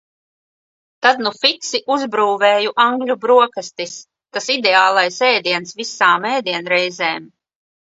[1.07, 3.97] Tad nu fiksi uzbrūvēju angļu brokastis,
[4.35, 7.35] tas ideālais ēdiens visām ēdienreizēm.